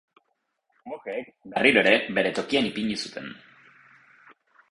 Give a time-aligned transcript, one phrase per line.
[0.91, 3.29] Monjeek berriro ere bere tokian ipini zuten.